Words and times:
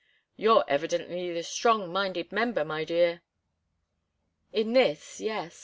"You're 0.35 0.65
evidently 0.67 1.31
the 1.31 1.43
strong 1.43 1.91
minded 1.93 2.31
member, 2.31 2.65
my 2.65 2.83
dear." 2.83 3.21
"In 4.51 4.73
this 4.73 5.19
yes. 5.21 5.59